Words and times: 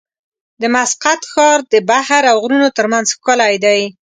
د 0.61 0.63
مسقط 0.75 1.21
ښار 1.31 1.57
د 1.73 1.75
بحر 1.89 2.23
او 2.31 2.37
غرونو 2.43 2.67
ترمنځ 2.77 3.05
ښکلی 3.15 3.55
دی. 3.65 3.81